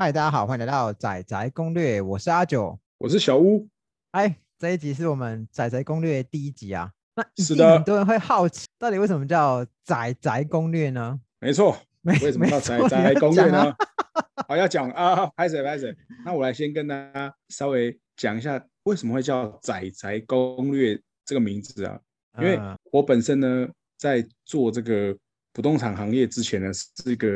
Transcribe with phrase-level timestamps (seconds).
[0.00, 2.78] 嗨，大家好，欢迎来到仔仔攻略，我是阿九。
[2.98, 3.68] 我是小屋，
[4.12, 6.92] 哎，这一集是我们仔仔攻略第一集啊。
[7.16, 11.20] 那一是的定很多人会好奇，到底为什么叫仔仔攻略呢？
[11.40, 11.76] 没错。
[12.02, 13.74] 没为什么叫仔仔攻略呢？
[14.46, 15.92] 好，要讲啊，拍谁拍谁。
[16.24, 22.00] 那我来先跟大家稍微讲一下，为什么会叫仔仔攻略这个名字啊？
[22.38, 25.18] 因为嗯我本身呢，在做这个
[25.52, 27.28] 不动产行业之前呢，是一个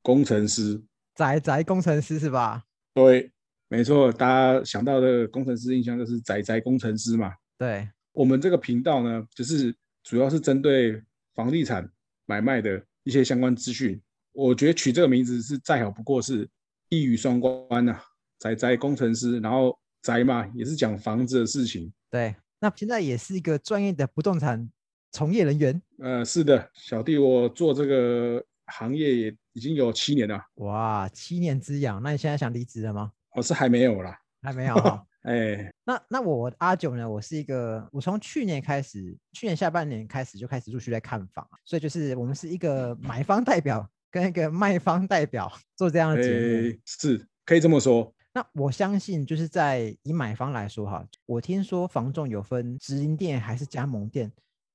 [0.00, 0.80] 工程师。
[1.18, 2.62] 仔仔工程师是吧？
[2.94, 3.28] 对，
[3.66, 7.34] 没错，大家想到的工程师印象就是宅宅工程师嘛。
[7.58, 11.02] 对，我们这个频道呢，就是主要是针对
[11.34, 11.90] 房地产
[12.26, 14.00] 买卖的一些相关资讯。
[14.30, 16.48] 我觉得取这个名字是再好不过，是
[16.88, 18.00] 一语双关呐、
[18.38, 21.92] 宅宅工程师，然后宅嘛也是讲房子的事情。
[22.08, 24.70] 对，那现在也是一个专业的不动产
[25.10, 25.82] 从业人员。
[25.98, 33.12] 呃，是的，小弟我做这个行业也已经有七年了，哇，七年之痒，那你现在想离职了吗？
[33.34, 34.18] 我是还没有啦。
[34.40, 35.04] 还没有哈。
[35.22, 37.08] 哎，那那我阿九呢？
[37.08, 46.68] 我是一个，我从去年开始，去年下半年开始就开始陆续在看房，所以就是我们是一个买方代表跟一个卖方代表做这样的节目。
[46.68, 48.14] 哎，是可以这么说。
[48.32, 54.30] 那我相信，就是在以买方来说哈，我听说房仲有分直营店还是加盟店，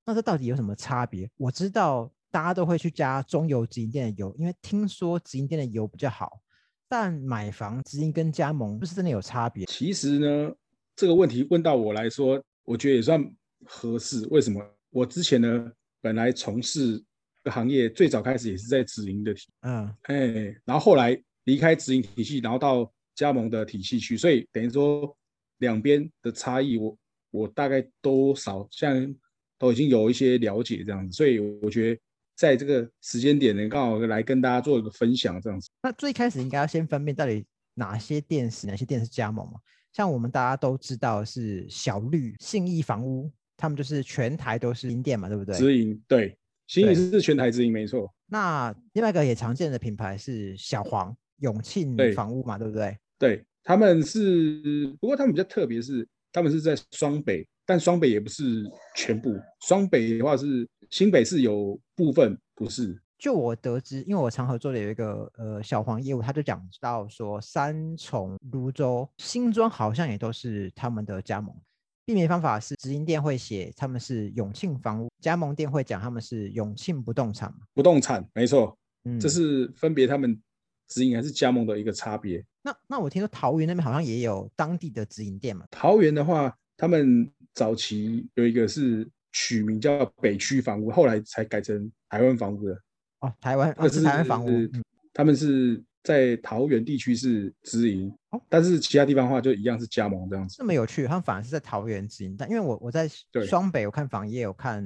[0.05, 1.29] 那这到底有什么差别？
[1.37, 6.41] 我知道大家都会去加中油直营店的油，因为听说直营店的油比较好。
[6.89, 9.67] 但买房直营跟加盟不是真的有差别？
[9.67, 10.51] 其实呢，
[10.95, 13.23] 这个问题问到我来说，我觉得也算
[13.65, 14.25] 合适。
[14.31, 14.59] 为什么？
[14.89, 17.03] 我之前呢，本来从事
[17.43, 25.15] 的行业最早开始也是在直营的体，嗯，哎，然后后来离开直营体系，然后到加盟的体系去，所以等于说
[25.59, 26.97] 两边的差异我，
[27.29, 29.15] 我大概多少像
[29.59, 32.01] 都已经有一些了解这样子，所以我觉得
[32.43, 35.69] 在这个时间点呢，刚好来跟大家做一个分享这样子。
[35.81, 39.53] 那最开始应该要先分辨到底哪些店是哪些店是加盟嘛？
[39.93, 45.55] 像我们大家都知道是小绿、信义房屋，他们就是全台都是营店嘛，对不对？
[45.55, 52.97] 直营对，新对宇是全台直营没错，那另外一个也常见的品牌是小黄、永庆对房屋嘛，对不对？
[53.17, 59.33] 对，他们是，不过他们比较特别是，他们是在双北，但双北也不是全部，
[59.65, 71.51] 双北的话是新北市有部分不是，就我得知，因为我常合作的有一个呃小黄业务，他就讲到说，三重、泸州、新庄好像也都是他们的加盟。
[72.05, 77.65] 避免方法是直营店会写他们是永庆房屋，加盟店会讲他们是永庆不动产嘛。
[77.73, 80.39] 不动产没错，嗯，这是分别他们
[80.89, 82.45] 直营还是加盟的一个差别。
[82.61, 85.65] 那那我听说桃园那边好像也有当地的直营店嘛。
[85.71, 92.73] 桃园的话，他们早期有一个是取名叫北区房屋，后来才改成台湾房屋的。
[93.19, 94.83] 哦，台湾哦那是台湾房屋，嗯
[95.13, 100.55] 他们是在桃园地区是直营哦，但是其他地方的话就一样是加盟这样子。
[100.57, 104.83] 这么有趣，他们反而是在桃园直营，但因为我我在对双北有看房，也有看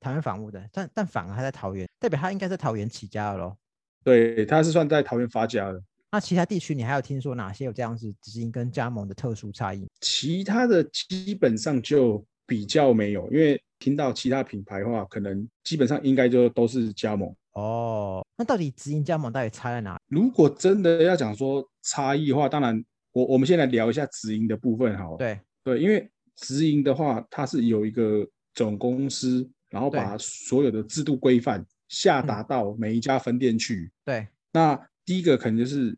[0.00, 3.56] 台湾房屋的，但但反而他在桃园，代表他应该在桃园起家的咯。
[4.02, 5.82] 对，他是算在桃园发家的。
[6.10, 9.86] 那其他地区你还有听说哪些有这样子直营跟加盟的特殊差异？
[10.00, 17.34] 其他的基本上就比较没有，因为听到其他品牌的话，可能基本上应该就都是加盟。
[17.52, 19.98] 哦，那到底直营加盟到底差在哪？
[20.08, 25.16] 如果真的要讲说差异的话，当然我我们先来聊一下直营的部分好了。
[25.16, 33.90] 对，对，因为直营的话，它是有一个总公司，然后把所有的制度规范下嗯达到每一家分店去。
[34.04, 35.96] 对，那第一个可能就是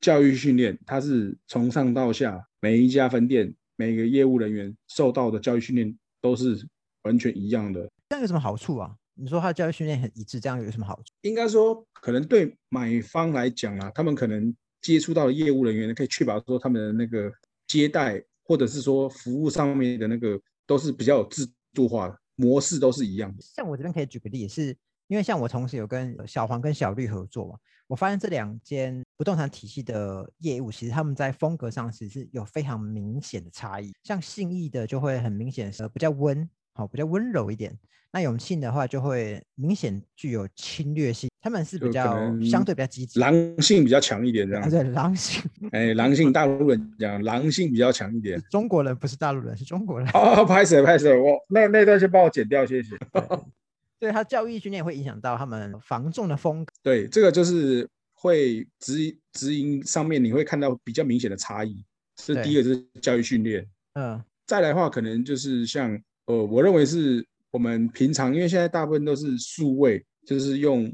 [0.00, 6.66] 教育训练，它是从上到下每一家分店每个业务人员受到的教育训练都是
[7.02, 7.88] 完全一样的。
[8.08, 8.94] 这样有什么好处啊？
[9.14, 11.12] 你说他的教育训练很一致，这样有什么好处？
[11.22, 17.32] 应该说，可能对买方来讲啊，他们可能接触到的业务人员可以确保说他们的那个
[17.66, 23.42] 接待或者是说服务上面的那个都是比较有制度化的模式，都是一样的。
[23.42, 24.76] 像我这边可以举个例，是
[25.08, 33.92] 因为像我同时有跟小黄跟小绿合作嘛，我发现这两间不动产体系的业务，其实他们在风格上其实是有非常明显的差异。
[34.02, 37.76] 像信义的就会很明显是比较温，好、比较温柔一点。
[38.12, 44.76] 那永庆的话就会明显具有侵略性，他们是比较相对比较积极，狼性比较强一点，这啊样子。
[44.76, 45.42] 对狼性，
[45.72, 48.40] 哎，狼性，大陆人讲狼性比较强一点。
[48.50, 50.08] 中国人不是大陆人，是中国人。
[50.14, 52.96] 哦，拍死拍死，我那那段先帮我剪掉，谢谢。
[53.98, 56.72] 对他教育训练会影响到他们防重的风格。
[56.82, 61.84] 对，这个就是会直直营上面你会看到比较明显的差异。
[62.16, 70.90] 这第一个就是教育训练，嗯，再来的话，可能就是像呃，我认为是我们平常，因为现在大部分都是数位，就是用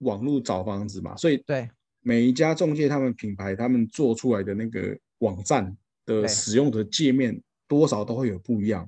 [0.00, 1.66] 网络找房子嘛，所以对，
[2.02, 5.74] 每一家中介他们品牌他们做出来的那个网站
[6.04, 8.86] 的使用的界面多少都会有不一样。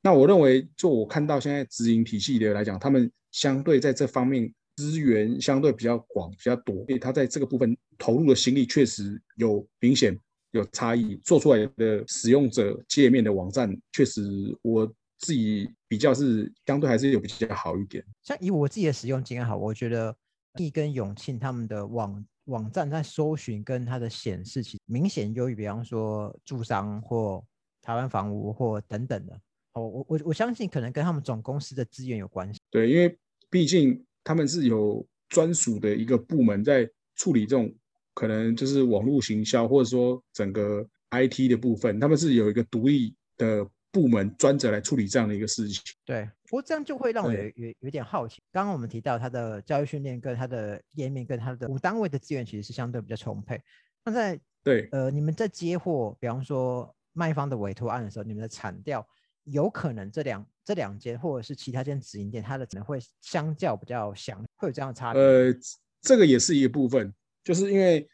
[0.00, 10.16] 那我认为，就我看到现在直营体系的来讲，他们相对在这方面资源相对比较广、比较多，所以他在这个部分投入的心力确实有明显
[10.52, 14.22] 有差异，做出来的使用者界面的网站，确实
[14.62, 14.86] 我
[15.18, 18.04] 自己比较是相对还是有比较好一点。
[18.22, 20.14] 像以我自己的使用经验好，我觉得
[20.58, 27.44] 易跟永庆他们的网网站在搜寻跟它的显示，其实明显优于，比方说住商或
[27.82, 29.38] 台湾房屋或等等的。
[29.78, 32.60] 哦，我我我相信可能跟他们总公司的资源有关系。
[32.70, 33.16] 对，因为
[33.48, 37.72] 毕竟他们是有专属的一个部门在处理这种
[38.14, 45.80] 可能就是网络行销，或者说整个 IT 的部分，他们是有一个独立的部门专责来处理这样的一个事情。
[46.04, 48.42] 对，不过这样就会让我有有有点好奇。
[48.52, 53.60] 刚刚我们提到他的教育训练跟他的页面跟他的五单位的资源其实是相对比较充沛。
[54.04, 59.06] 那在对，呃，你们在接获，比方说卖方的委托案的时候，你们的产调
[59.50, 65.22] 有可能这两这两间或者是其他间直营店，它的可能会相较比较详，会有这样的差别。
[65.22, 65.54] 呃，
[66.00, 67.12] 这个也是一个部分，
[67.42, 68.08] 就是因为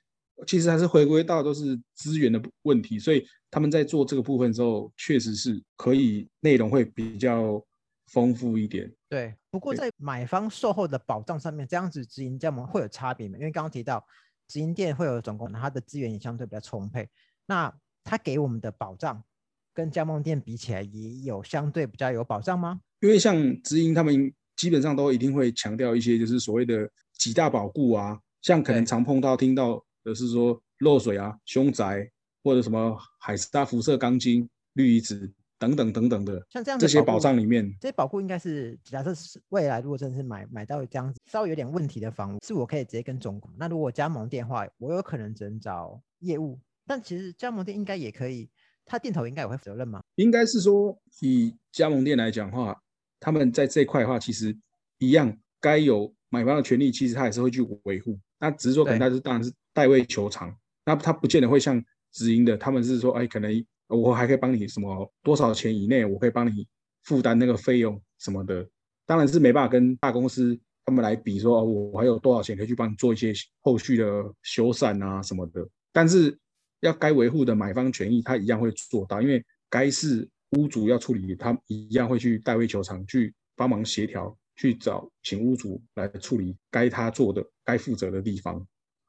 [0.47, 7.65] 其实还是回归到都是资源的问题，所以他们在做这个部分之后，确实是可以内容会比较
[8.07, 8.93] 丰富一点。
[9.09, 13.37] 对，不过在买方售后的保障上面，这样子直营加盟会有差别吗？
[13.39, 14.05] 因为刚刚提到
[14.49, 17.09] 直营店会有总共它的资源也相对比较充沛，
[17.47, 17.73] 那
[18.03, 19.23] 它给我们的保障
[19.75, 22.81] 跟加盟店比起来，也有相对比较有保障吗？
[23.01, 26.89] 因为像直营他们基本上都一定会强调一些就是所谓的
[27.19, 32.09] 几大保固啊，像可能常碰到听到的是说漏水啊、凶宅
[32.43, 43.53] 或者什么海沙辐射钢筋、氯离子等等等等的像这样这些保障里面，这些保护应该是假设是未来如果真的是买买到这样子稍微有点问题的房屋，是我可以直接跟总管。
[43.57, 48.49] 那如果加盟店的话，我有可能只能找业务，但其实加盟店应该也可以，
[48.87, 50.03] 他店头应该也会负责任吗？
[50.17, 52.79] 应该是说以加盟店来讲的话，
[53.21, 54.57] 他们在这一块的话，其实
[54.99, 58.19] 一样该有买方的权利，其实他也是会去维护。
[58.39, 60.55] 那只是说可能他是当然是代位求偿，
[60.85, 61.83] 那他不见得会像
[62.13, 66.67] 直营的，他们是说，哎，可能我还可以帮你什么多少钱以内，我可以帮你
[67.05, 68.69] 负担那个费用什么的。
[69.07, 74.05] 当然是没办法跟大公司他们来比说，哦我还有多少钱可以去帮你做一些后续的
[74.43, 75.67] 修缮啊什么的。
[75.93, 76.39] 但是
[76.85, 88.65] 要该维护的买方权益，他一样会做到，因为该是屋主要处理，他一样会去代位求偿，去帮忙协调，去找请屋主来处理该他做的、该负责的地方。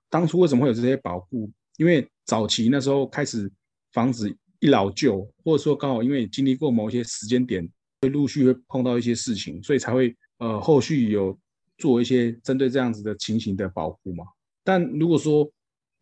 [0.10, 1.52] 当初为什么会有这些保护？
[1.78, 3.52] 因为早期那时候开始
[3.92, 7.70] 房子一老旧，或者说刚好因为经历过某些时间点，
[8.02, 11.38] 会陆续会碰到一些事情，所以才会呃后续有
[11.78, 14.24] 做一些针对这样子的情形的保护嘛。
[14.64, 15.52] 但如果说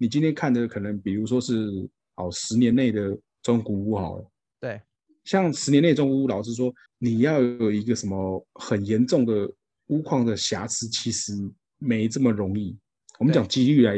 [0.04, 4.82] 你今天看的可能比如说是好十年内的中古屋好了，对，
[5.24, 9.50] 像十年内中古屋，老实说，你要有一个什么很严重的
[9.88, 11.32] 屋况的瑕疵，其实
[11.78, 12.78] 没这么容易。
[13.18, 13.96] 我们对讲几率来，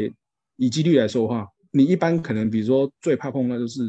[0.57, 3.81] 以几率来说的话，你一般可能比如说最怕碰到就是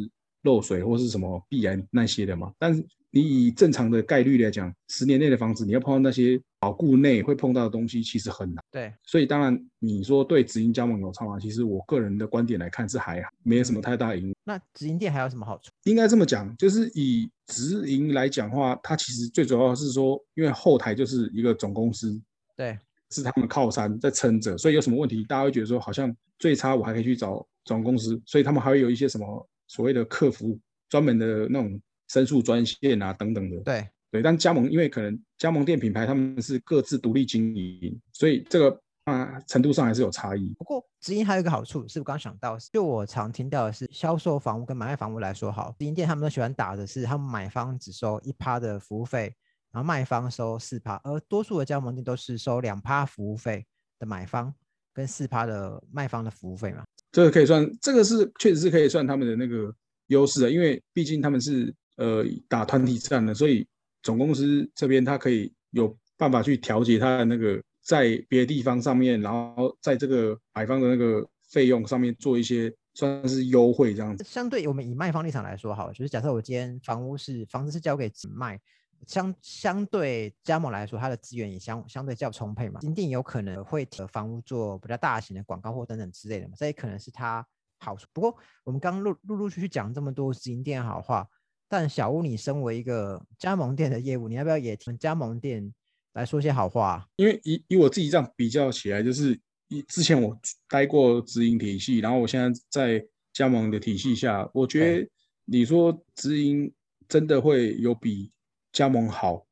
[0.45, 2.51] 漏水或是什么必然那些的嘛。
[2.59, 8.63] 但是你以正常的概率来讲，十年内的房子，你要碰到那些保固内会碰到的东西，其实很难。
[8.71, 11.39] 对，所以当然你说对直营加盟有差吗？
[11.41, 14.33] 其实我个人的观点来看是还好，没有什么太大影响。
[14.45, 15.71] 那直营店还有什么好处？
[15.85, 22.21] 应该这么讲，就是以直营来讲的话，它其实最主要是说，因为后台就是一个总公司，
[22.55, 22.79] 对，
[23.11, 30.59] 是他们靠山在撑着，所以有什么问题，大家会觉得说，好像最差我还可以去找总公司，所以他们还会有一些什么所谓的客服
[30.89, 33.57] 专门的那种申诉专线啊等等的。
[33.61, 40.55] 对，对，但加盟因为可能加盟店品牌他们是各自独立经营，所以这个啊程度上还是有差异。
[40.59, 49.35] 不过直营还有一个好处，是我刚刚想到，就我常听到的是，销售房屋跟买卖房屋来说好，直营店他们都喜欢打的是，他们买方只收一趴的服务费，
[49.73, 53.65] 然后卖方收四趴，而多数的加盟店都是收两趴服务费
[53.99, 54.53] 的买方
[54.93, 56.83] 跟四趴的卖方的服务费嘛。
[57.13, 59.75] 这个可以算，这个是确实是可以算他们的那个
[60.09, 63.67] 优势的，因为毕竟他们是呃打团体战的，所以
[64.03, 74.25] 总公司这边他可以有办法去调节它的那个在别的地方上面，然后在这个买方的那个费用上面做一些算是优惠这样子。
[74.25, 78.59] 相对我们以卖方立场来说好了，就是假设我今天房屋是房子是交给直卖，
[79.07, 87.47] 相相对加盟来说，它的资源也相相对较充沛嘛，一定有可能会替房屋做比较大型的广告或等等之类的嘛，这也可能是它
[87.79, 88.07] 好处。
[88.13, 88.35] 不过
[88.65, 91.29] 我们刚陆陆陆续续讲这么多直营店好话，
[91.69, 95.73] 但小屋你身为一个加盟店的业务，你要不要也听加盟店
[96.13, 97.07] 来说些好话啊？
[97.17, 105.09] 因为以以我自己这样比较起来，就是以之前我待过直营体系，然后我现在在加盟的体系下，我觉得
[105.45, 106.73] 你说直营
[107.09, 108.31] 真的会有比
[108.73, 109.45] 加盟好，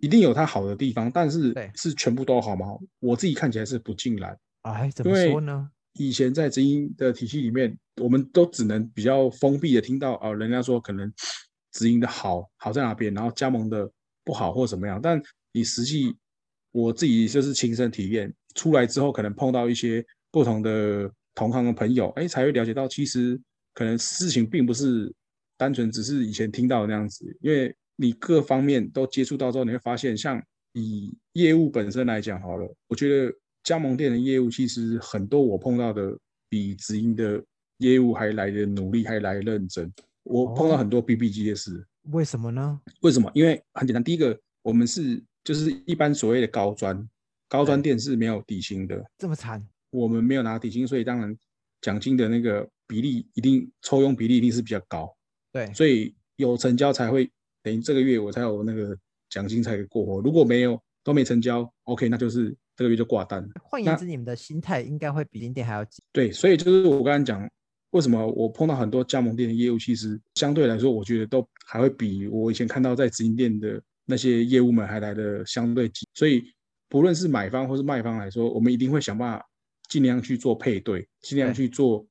[0.00, 2.66] 一定有它好的地方，但是对是全部都好吗？
[3.00, 4.38] 我自己看起来是不尽然。
[4.62, 5.70] 哎，怎么说呢？
[5.94, 11.12] 以前在直营的体系里面，我们都只能比较封闭的听到啊、人家说可能
[11.72, 13.90] 直营的好好在哪边，然后加盟的
[14.24, 15.00] 不好或怎么样。
[15.02, 15.20] 但
[15.52, 16.14] 你实际
[16.70, 23.40] 我自己就是亲身体验出来之后，可能碰到一些不同的同行的朋友，哎，才会了解到其实
[23.74, 25.12] 可能事情并不是
[25.56, 37.42] 单纯只是以前听到的那样子，因为你各方面都接触到之后，你会发现，像以业务本身来讲好了，我觉得加盟店的业务其实很多我碰到的比直营的
[37.78, 39.92] 业务还来的努力，还来认真。
[40.22, 42.80] 我碰到哦很多 BB 机的事，为什么呢？
[43.00, 43.30] 为什么？
[43.34, 47.08] 因为很简单，第一个，我们是就是一般所谓的高专，
[47.48, 49.66] 高专店是没有底薪的，这么惨？
[49.90, 51.36] 我们没有拿底薪，所以当然
[51.80, 55.14] 奖金的那个比例一定抽佣比例一定是比较高，
[55.52, 57.30] 对，所以有成交才会
[57.62, 58.96] 等于这个月我才有那个
[59.28, 63.46] 奖金才可以过活，如果没有都没成交，OK，那就是这个月就挂单。
[63.62, 66.02] 换言之，你们的心态应该会比零点还要急。
[66.12, 67.50] 对，所以就是我刚才讲，
[67.92, 76.06] 为什么我碰到很多加盟店的业务，其实相对来说，我觉得都还会比我以前看到在直营店的那些业务们还来的相对急。
[76.14, 76.42] 所以
[76.88, 79.46] 不论是买方或是卖方来说，我们一定会想办法
[79.88, 82.06] 尽量去做配对，尽量去做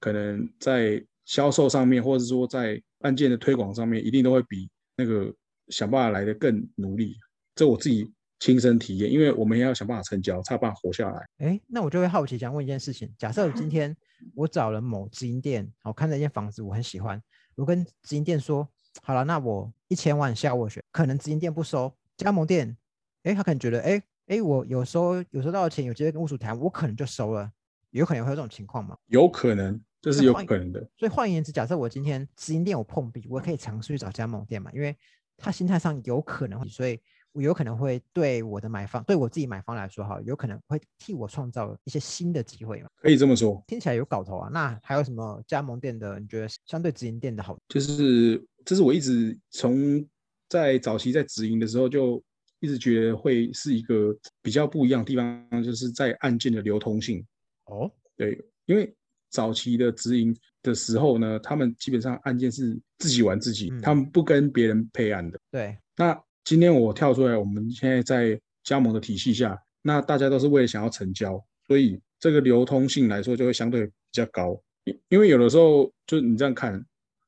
[0.00, 5.32] 可能在销售上面，或者说在案件的推广上面，一定都会比那个
[5.68, 7.14] 想办法来的更努力。
[7.54, 11.26] 这我自己亲身体验，因为我们也要想办法成交，才有办法活下来。
[11.38, 13.94] 哎，那我就会好奇，想问一件事情：假设今天
[14.34, 17.22] 我找了某直营店，我看了一间房子我很喜欢，
[17.54, 18.68] 我跟直营店说，
[19.02, 22.76] 好了，那我一千万下斡旋，可能直营店不收，加盟店，
[23.22, 27.50] 哎，他可能觉得，哎哎，我有时候有收到的钱，有机会跟屋主谈，我可能就收了，
[27.90, 28.96] 有可能会有这种情况吗？
[29.06, 30.80] 有可能，这是有可能的。
[30.96, 34.96] 所以换言之，假设我今天直营店我碰壁，我可以尝试去找加盟店嘛，因为
[35.36, 37.00] 他心态上有可能，所以
[37.36, 42.88] 我有可能会对我的买方，对我自己买方来说哈，有可能会替我创造一些新的机会嘛。
[42.96, 44.48] 可以这么说，听起来有搞头啊。
[44.50, 46.18] 那还有什么加盟店的？
[46.18, 47.58] 你觉得相对直营店的好？
[47.68, 50.02] 就是这是我一直从
[50.48, 52.22] 在早期在直营的时候就
[52.60, 57.22] 一直觉得会是一个比较不一样的地方，就是在案件的流通性。
[57.66, 58.96] 哦，对，因为
[59.28, 65.38] 早期的直营的时候呢，他们基本上案件是自己玩自己，嗯他们不跟别人配案的。
[65.50, 74.56] 对，那今天我跳出来，我们现在在加盟的体系下，那大家都是为了想要成交，所以这个流通性来说就会相对比较高。
[74.84, 76.80] 因因为有的时候就你这样看，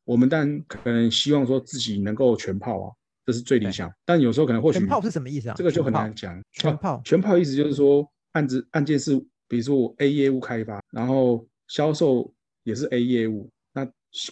[0.05, 2.95] 我们当然可能希望说自己能够全泡啊，
[3.27, 3.93] 这是最理想。
[4.05, 5.55] 但有时候可能或许全泡是什么意思啊？
[5.59, 6.33] 这个就很难讲。
[6.39, 12.33] 啊全泡 全泡意思就是说案子案件是，比如说我 A 业务开发，然后销售
[12.63, 13.58] 也是 A 业务，那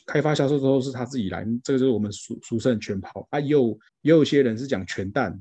[0.07, 3.39] 开发销售都是他自己来，这个就是我们俗俗称全跑啊。
[3.39, 5.33] 也有也有一些人是讲全蛋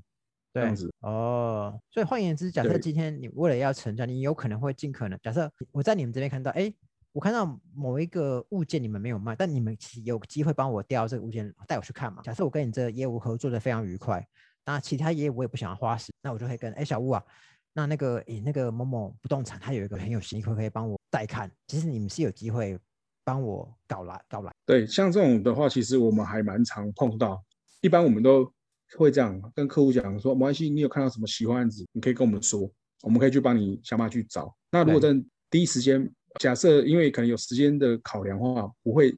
[0.53, 1.79] 这对样子，哦。
[1.91, 6.73] 所以换言之，假设今天你为了要成交，你有可能会尽可能，假设我在你们这边看到，哎，
[7.11, 12.21] 我看到某一个物件你们没有卖，但你们其实有机会帮我调这个物件带我去看嘛。
[12.21, 14.25] 假设我跟你这个业务合作的非常愉快，
[14.65, 17.23] 那其他业务我也不想要花时，那我就会跟哎小吴啊，
[17.73, 21.49] 那那个诶那个某某不动产，他有一个很有兴趣，可以帮我带看。
[21.67, 22.77] 其实你们是有机会
[23.25, 24.53] 帮我搞来搞来。
[24.65, 27.43] 对，像这种的话，其实我们还蛮常碰到。
[27.81, 28.49] 一般我们都
[28.95, 32.71] 会这样跟客户讲说，没关系，你有看到什么喜欢案子，你可以跟我们说，
[33.03, 34.55] 我们可以去帮你想办法去找。
[34.71, 35.09] 那如果在
[35.49, 39.13] 第一时间，假设因为可能有时间的考量的话，不会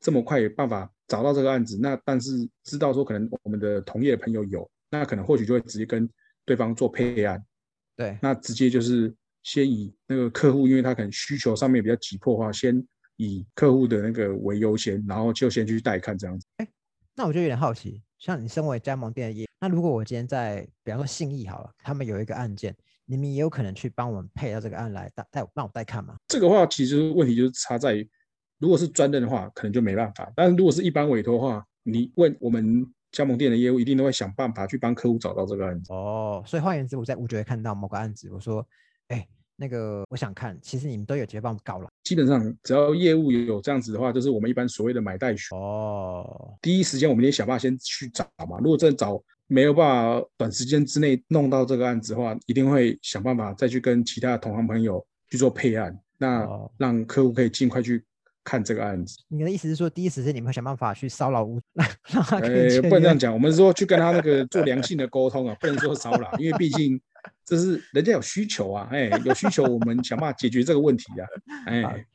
[0.00, 6.08] 这么快有办法找到这个案子，那但是知道说可能我们的同业的朋友有，那可能或许就会直接跟
[6.44, 7.42] 对方做配案，
[7.96, 12.86] 对，那直接就是先以那个客户，因为他可能需求上面比较急迫的话，先
[13.22, 16.46] 以客户的那个为优先，然后就先去带看这样子。
[17.14, 22.74] 那我就有点好奇，像你身为加盟店的业，那如果我今天在，比方说信义好了，他们有一个案件，
[23.04, 26.16] 你们也有可能去帮我们配到这个案来带带我让我带看吗？
[26.28, 28.08] 这个话其实问题就是差在于，
[28.58, 35.92] 如果是专任的话，可能就没办法；但是如果是一般委托的话，你问我们加盟店的业务，一定都会想办法去帮客户找到这个案子。
[35.92, 38.66] 哦，所以换言之，我在五九会看到某个案子，我说，
[39.08, 39.28] 哎，
[39.60, 41.88] 那个我想看，其实你们都有直接帮我们搞了。
[42.02, 45.58] 基本上只要业务有这样子的话，就是我们一般所谓的买代权。
[45.58, 48.56] 哦，第一时间我们得想办法先去找嘛。
[48.58, 58.02] 如果真的找没有办法短时间之内弄到这个案子的话，一定会想办法再去跟其他的同行朋友去做配案，那哦让客户可以尽快去
[58.42, 59.18] 看这个案子。
[59.28, 66.98] 你的意思是说，第一时间你们会想办法去骚扰屋， 让让他可以呃，签约不能这样讲，我们是说去跟他那个做良性的沟通啊，不能说骚扰，因为毕竟
[67.44, 71.26] 这是人家有需求啊，哎，有需求我们想办法解决这个问题啊，
[71.66, 72.06] 哎，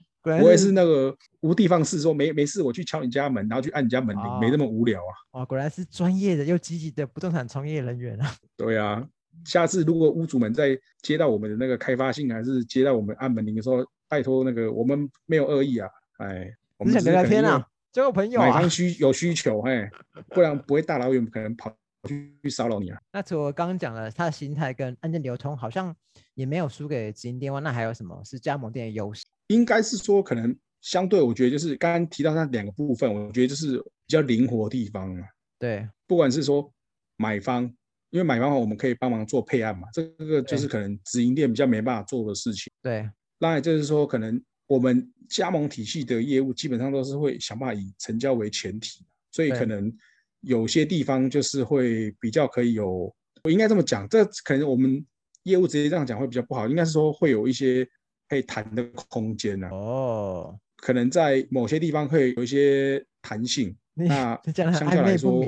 [0.41, 5.39] 我也是那个无地方事，说没没事我去敲你家门，然后去按你家门铃，没那么无聊啊。
[5.39, 8.33] 哦，果然是专业的又积极的不动产从业人员啊。
[8.57, 9.05] 对啊，
[9.43, 18.47] 下次如果屋主们在接到我们的那个开发信，还是接到我们按门铃的时候，拜托那个我们没有恶意啊，哎，我们想聊聊天啊，交个朋友啊。
[18.47, 19.91] 买方需有需求，哎，
[20.29, 21.75] 不然不会大老远可能跑。
[22.05, 22.97] 去骚扰你了？
[23.11, 25.95] 那除了刚刚讲的他的心态跟案件流通，好像
[26.33, 27.59] 也没有输给直营店哇。
[27.59, 29.25] 那还有什么是加盟店的优势？
[29.47, 35.25] 应该是说，可能相对，我觉得就是刚刚提到那两个部分，我觉得就是比较灵活的地方嘛。
[35.59, 36.71] 对，不管是说
[37.17, 37.63] 买方，
[38.09, 42.71] 因为买方我们可以帮忙做配案嘛，这个就是可能直营店比较没办法做的事情。
[42.81, 43.09] 对，
[43.39, 49.95] 那也就是说，可能我们加盟体系的业务基本上都是会想办法以成交为前提，所以可能。
[50.45, 55.03] 有些地方就是会比较可以有，我应该这么讲，这可能我们
[55.43, 57.87] 业务直接这样讲会比较不好，应该是说会有一些
[58.29, 59.67] 可以谈的空间呢。
[59.71, 63.75] 哦，可能在某些地方会有一些弹性。
[63.95, 65.43] 那相对来说，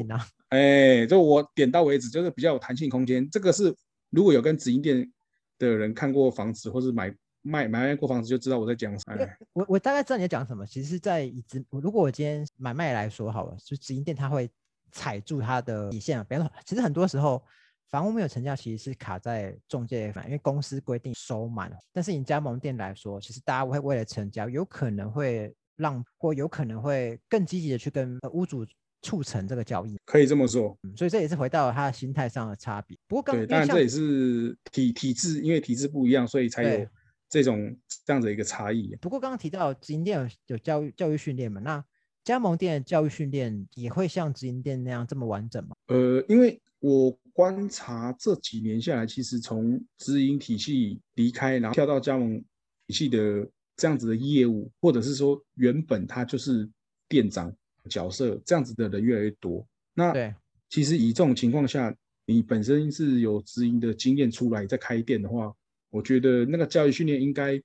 [0.49, 3.29] 哎，就我点到为止，就是比较有弹性空间。
[3.29, 3.75] 这个是
[4.09, 5.11] 如果有跟直营店
[5.59, 9.17] 的人看过房子，或是买卖买卖过房子，就知道我在讲啥。
[9.53, 10.65] 我我大概知道你在讲什么。
[10.65, 14.49] 其实，在以直如果我今天买卖来说好了，就直营店他会。
[14.91, 16.25] 踩住它的底线啊！
[16.27, 17.43] 比方说，其实很多时候
[17.89, 21.71] 房屋没有成交，其实是卡在中介方，因为公司规定收满。
[21.93, 28.65] 但是以加盟店来说，其实大家会为了成交，有可能会让或有可能会更积极的去跟屋主
[29.01, 29.97] 促成这个交易。
[30.05, 32.97] 可以这么说，所以这也是回到他的心态上的差别。
[33.07, 36.87] 不过刚当然这也是体体制，因为体制不一样，所以才有
[37.29, 38.95] 这种这样的一个差异。
[38.99, 41.61] 不过刚刚提到直营店有教育教育训练嘛？
[41.61, 41.83] 那
[42.27, 45.73] 加盟店的教育训练也会像直营店那样这么完整吗？
[45.87, 52.37] 呃，因为我观察这几年下来，其实从直营体系离开，然后跳到加盟
[52.85, 56.69] 体系的这样子的业务，或者是说原本他就是
[57.07, 57.49] 店长
[57.89, 59.65] 角色这样子的人越来越多。
[59.93, 60.35] 那对，
[60.67, 65.55] 其实以这种情况下，你本身是有直营的经验出来再开店的话，
[65.91, 67.57] 我觉得那个教育训练应该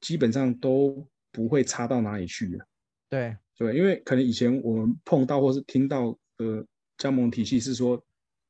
[0.00, 2.56] 基本上都不会差到哪里去
[3.08, 3.36] 对。
[3.56, 6.66] 对，因为可能以前我们碰到或是听到的
[6.98, 8.02] 加盟体系是说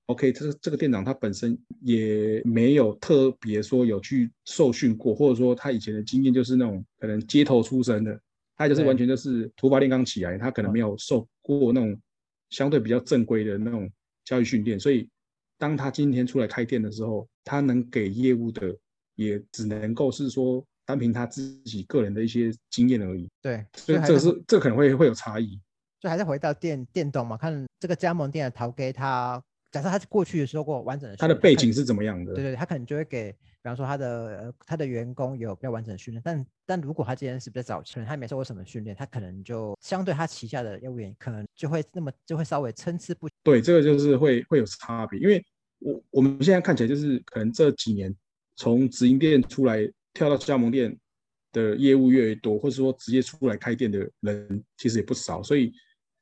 [0.07, 8.19] ，OK，这这个店长他本身也没有特别说有去受训过，或者说他以前的经验就是那种可能街头出身的，
[8.57, 12.01] 他就是完全就是土法炼钢起来，他可能没有受过那种
[12.49, 13.91] 相对比较正规的那种
[14.25, 15.07] 教育训练，所以
[15.59, 18.75] 当他今天出来开店的时候，他能给业务的
[19.17, 20.65] 也只能够是说。
[20.87, 23.29] 单凭他自己个人的一些经验而已。
[23.41, 25.61] 对，所以这是这可能会会有差异。
[26.01, 29.43] 就还是回到电电动嘛，看这个加盟店的淘给他，
[29.73, 32.35] 假设他过去的时候过完整的，他的背景是怎么样的？
[32.35, 36.21] 对对，他可能就会给，比方说他的他的员工有比较完整的训练。
[36.23, 43.27] 但但如果他今天是比较早期，他没受过什么训练，他可能就相对他旗下的业务员可能就会那么就会稍微参差不。
[43.43, 45.43] 对，这个就是会会有差别，因为
[45.79, 48.15] 我我们现在看起来就是可能这几年
[48.57, 49.91] 从直营店出来。
[50.15, 50.97] 跳到加盟店
[51.53, 55.73] 的业务越来越多，或者说直接出来开店的人其实也不少，所以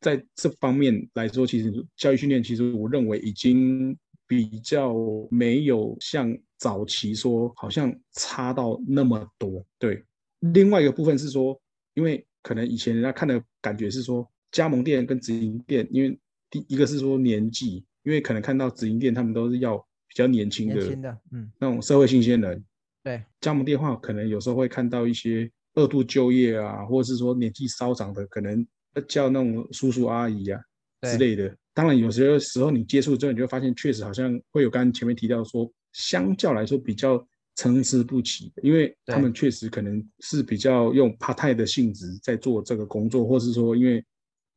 [0.00, 4.94] 在这方面来说，其实教育训练其实我认为已经比较
[5.30, 9.64] 没有像早期说好像差到那么多。
[9.78, 10.02] 对，
[10.40, 11.60] 另外一个部分是说，
[11.94, 16.18] 因为可能以前人家看的感觉是说加盟店跟直营店，因为
[16.50, 19.76] 第一个是说年纪，因为可能看到直营店他们都是要
[20.08, 22.64] 比较年轻的，嗯，那种社会新鲜人。
[23.04, 28.64] 对，加盟电话可能有时候会看到一些二度就业啊，或者是说年纪稍长的，可能
[29.08, 30.60] 叫那种叔叔阿姨啊
[31.02, 31.52] 之类的。
[31.74, 44.04] 当然，有些时候你接触之后，你就会发现确实好像会有刚刚前面提到说，相较来说比较参差不齐，因为他们确实可能是比较用 part time 的性质在做这个工作，或是说因为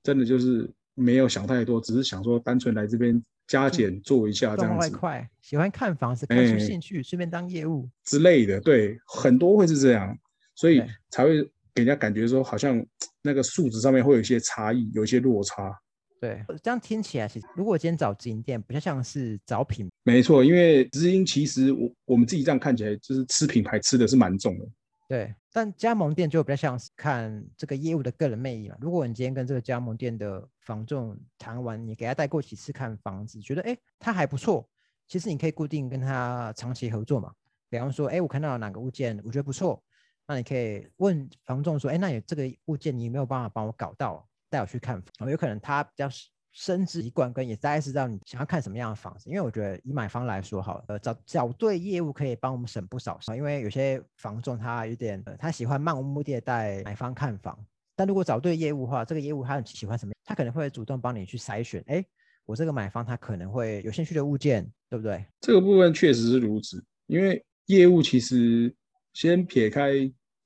[0.03, 3.23] 真的就是没有想太多，只是想说单纯来这边。
[3.47, 10.17] 加减做一下这样子，快喜欢看房子，看出兴趣，顺便当业务之类的，对，很多会是这样，
[10.55, 12.83] 所以才会给人家感觉说，好像
[13.21, 15.71] 那个数值上面会有一些差异，有一些落差。
[16.19, 19.87] 对，这样听起来，其实如果今天找直营店，比较像是找品。
[20.03, 24.65] 没错，因为直营其实我我们自己这样看起来，就是吃品牌吃的是蛮重的。
[25.07, 28.75] 对，但加盟店就比较像是看这个业务的个人魅力嘛。
[28.81, 34.67] 如果你今天跟这个加盟店的房仲谈完，你给他带过几次看房子，觉得哎他还不错，
[35.07, 37.31] 其实你可以固定跟他长期合作嘛。
[37.69, 39.83] 比方说，哎我看到哪个物件我觉得不错，
[40.25, 45.29] 那你可以问房仲说，哎那你这个物件你有没有办法帮我搞到，带我去看房？
[45.29, 46.09] 有可能他比较
[46.55, 49.29] 深知一贯，跟也大概知道你想要看什么样的房子。
[49.29, 57.57] 因为我觉得以买方来说，好，呃，找找对业务可以帮我们省不少因为有些房仲他有点，呃，他喜欢漫无目的的带买方看房。
[57.93, 60.13] 但如果找对业务的话，这个业务他很喜欢什么？
[60.23, 61.83] 他可能会主动帮你去筛选。
[61.87, 62.03] 哎，
[62.45, 65.25] 我这个买方他可能会有兴趣的物件，对不对？
[65.41, 66.81] 这个部分确实是如此。
[67.07, 68.73] 因为业务其实
[69.13, 69.91] 先撇开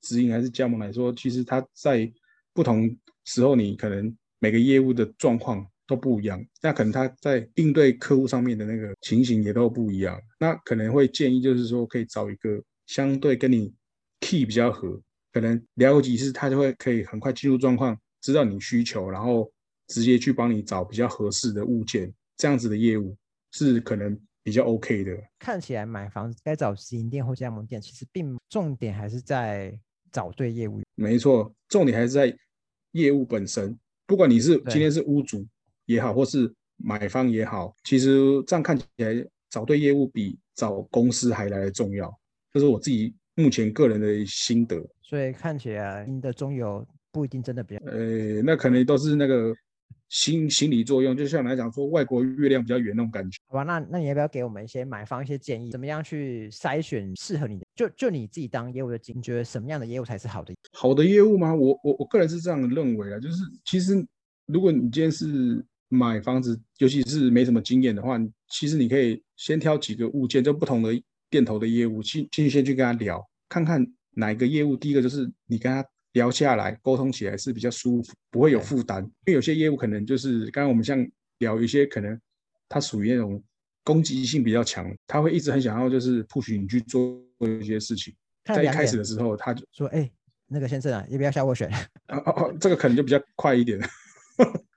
[0.00, 2.12] 直营还是加盟来说，其实他在
[2.52, 2.88] 不同
[3.24, 6.40] 时候，你可能每个业务的状况都不一样。
[6.62, 10.16] 那可能他在应对客户上面的那个情形也都不一样。
[10.38, 13.74] 那可能会建议就是说，可以找一个相对跟你
[14.20, 15.00] key 比较合。
[15.32, 19.50] 可能聊几次，他就会可以很快进入状况，知道你需求，然后
[19.88, 22.12] 直接去帮你找比较合适的物件。
[22.36, 23.16] 这样子的业务
[23.50, 25.16] 是可能比较 OK 的。
[25.40, 29.76] 看起来买房子该找直营店或加盟店，其实并重点还是在
[30.12, 30.80] 找对业务。
[30.94, 32.32] 没错，重点还是在
[32.92, 33.76] 业务本身。
[34.06, 35.46] 不管你是今天是屋主
[35.90, 39.14] 也好，或是买方也好，其实这样看起来
[39.48, 42.12] 找对业务比找公司还来的重要。
[42.52, 43.14] 这是我自己。
[43.36, 49.54] 目前个人的心得，所以看起来你的中游不一定真的比较，呃，那可能都是那个
[50.10, 53.38] 心心理作用，就像来讲说外国月亮比较圆那种感觉。
[53.46, 57.64] 好吧，那那你要不要给我们一些买方一些建议，怎么样去筛选适合你的？
[57.74, 60.52] 就就你自己当业务的经验，觉得什么样的业务才是好的？
[60.72, 61.54] 好的业务吗？
[61.54, 64.04] 我我我个人是这样认为啊，就是其实
[64.46, 70.90] 如果你今天是买房子，尤其是没什么经验的话，其实你可以先挑几个物件，就不同的
[71.28, 73.22] 店头的业务，进进去先去跟他聊。
[73.48, 79.02] 看看哪一个业务，第一个就是你跟他聊下来，沟通起来是比较舒服，不会有负担。
[79.02, 81.06] 因为有些业务可能就是刚刚我们像
[81.38, 82.18] 聊一些，可能
[82.68, 83.42] 他属于那种
[83.82, 87.20] 攻击性比较强，他会一直很想要就是 push 你去做
[87.60, 88.14] 一些事情。
[88.44, 90.10] 在一开始的时候，他就说：“哎，
[90.46, 91.70] 那个先生啊，要不要下我选？”
[92.08, 93.78] 哦哦，这个可能就比较快一点，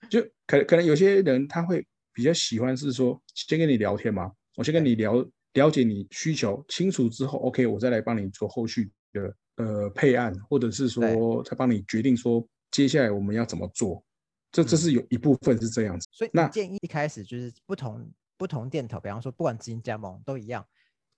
[0.10, 5.26] 就可可能有些人他会比较喜欢是说先跟你聊天嘛，我先跟你聊。
[5.54, 14.04] 了解你需求清楚之后，OK，我再来帮你做后续的呃配案，或者是说再帮你决定说接下来我们要怎么做。
[14.52, 16.08] 这这是有一部分是这样子。
[16.12, 20.66] 所以那建议一开始就是不同不同店头，比方说不管直营加盟都一样，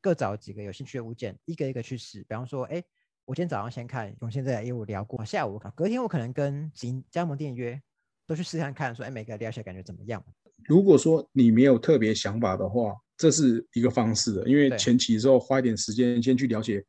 [0.01, 2.19] 各找几个有兴趣的物件，一个一个去试。
[2.27, 2.83] 比方说，哎，
[3.23, 7.81] 我今天早上先看用现在的业务聊过，下午隔天我可能跟直营加盟店约，
[8.27, 10.23] 都去试看看，说哎每个聊起来感觉怎么样。
[10.65, 12.93] 如果说你没有特别想法的话。
[13.17, 16.83] 这是一个方式的，因为前期之后花一点时间先去了解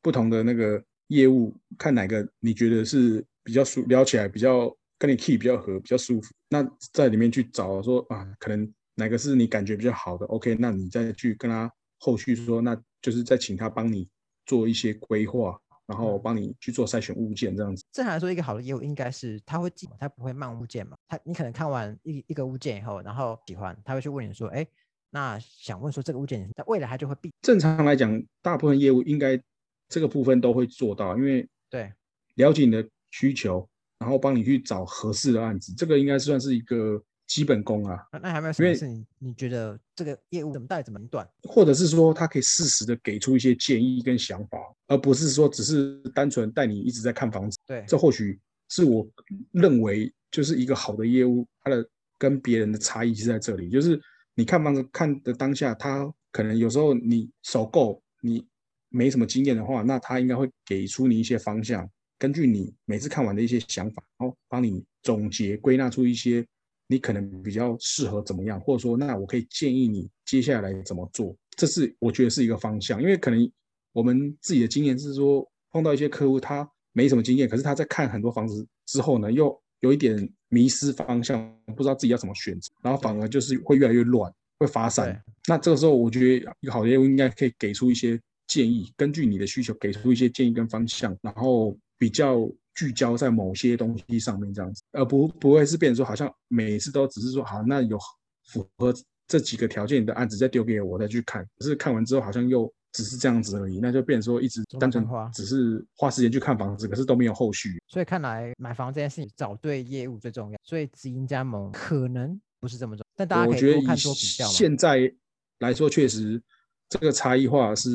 [0.00, 14.08] 不同的那个业务，看哪个你觉得是比较舒聊起来比较跟你 key 比较合比较舒服，那在里面去找说啊，可能哪个是你感觉比较好的，OK，那你再去跟他后续说，那就是再请他帮你
[14.46, 17.84] 做一些规划，然后帮你去做筛选物件这样子。
[17.92, 24.66] 正常来说，一个好的业务应该是他会记，他不会慢物件嘛，他你可能看完一一个物件以后，然后喜欢，他会去问你说，哎。
[25.10, 29.40] 那想问说，这个物件在未来他就会避正常来讲，大部分业务应该
[29.88, 31.90] 这个部分都会做到，因为对
[32.34, 33.66] 了解你的需求，
[33.98, 38.06] 然后帮你去找合适的案子，这个应该算是一个基本功啊。
[38.12, 47.58] 那那还没有什么是你你觉得这个业务怎么带怎么断，或者是说他可以适时的给出一些建议跟想法，而不是说只是单纯带你一直在看房子。
[47.66, 49.06] 对，这或许是我
[49.52, 54.00] 认为就是一个好的业务，它的跟别人的差异是在这里，就是。
[54.38, 58.46] 你看房子看的当下，他可能有时候你首购，你
[58.90, 66.46] 没什么经验的话，那他应该会给出你一些方向，根据你每次看完的一些想法，然后帮你总结归纳出一些
[66.86, 73.50] 你可能比较适合怎么样，或者说那我可以建议你接下来怎么做，这是我觉得是一个方向，因为可能
[73.92, 80.28] 我们自己的经验是说碰到一些客户他没什么经验，可是他在看很多房子之后呢，又有一点。
[80.48, 85.20] 迷失方向，不知道自己要怎么选择，然后反而就是会越来越乱，会发散。
[85.48, 97.98] 那这个时候，我觉得一个好的业务应该可以给出一些建议，根据你的需求给出一些建议跟方向，然后比较聚焦在某些东西上面，这样子，而不不会是变成说好像每次都只是说好，那有
[98.44, 98.94] 符合
[99.26, 102.72] 这几个条件的案子再丢给我再去看，可是看完之后好像又。
[102.92, 107.78] 只是这样子而已，那就变成说一直单纯花，只是花时间去看房子，可是都没有后续。
[107.86, 110.58] 所以看来买房这件事情，找对业务最重要。
[110.62, 114.46] 所以直营加盟可能不是这么重要，但大家可以多看多比较。
[114.46, 115.12] 现在
[115.58, 116.42] 来说，确实
[116.88, 117.90] 这个差异化是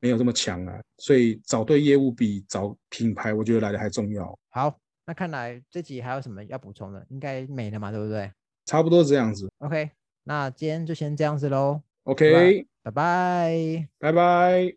[0.00, 0.80] 没有这么强啊。
[0.98, 4.38] 所以找对业务比找品牌，我觉得来的还重要。
[4.50, 7.04] 好，那看来这集还有什么要补充的？
[7.08, 8.30] 应该没了嘛，对不对？
[8.66, 9.50] 差不多这样子。
[9.58, 9.90] OK，
[10.24, 11.80] 那今天就先这样子喽。
[12.04, 12.66] OK。
[12.84, 14.70] 拜拜，拜拜。